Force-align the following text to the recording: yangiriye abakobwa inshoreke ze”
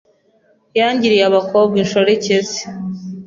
yangiriye 0.79 1.23
abakobwa 1.29 1.75
inshoreke 1.83 2.35
ze” 2.49 2.61